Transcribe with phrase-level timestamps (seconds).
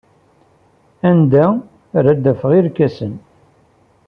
[1.09, 1.45] Anda
[1.97, 3.13] ara d-afeɣ irkasen?